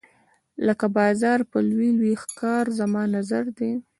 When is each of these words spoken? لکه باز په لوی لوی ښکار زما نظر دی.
لکه 0.65 0.85
باز 0.95 1.21
په 1.51 1.57
لوی 1.69 1.89
لوی 1.99 2.13
ښکار 2.23 2.65
زما 2.79 3.03
نظر 3.15 3.43
دی. 3.57 3.71